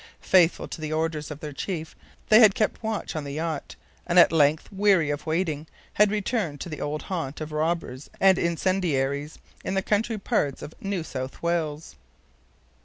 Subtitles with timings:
[0.19, 1.95] Faithful to the orders of their chief,
[2.29, 3.75] they had kept watch on the yacht,
[4.07, 8.39] and at length, weary of waiting, had returned to the old haunt of robbers and
[8.39, 11.97] incendiaries in the country parts of New South Wales.